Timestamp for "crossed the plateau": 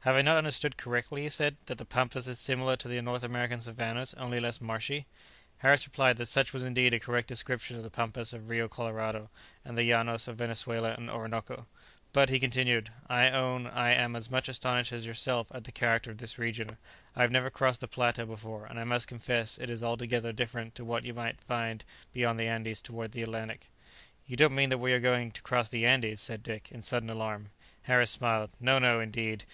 17.48-18.26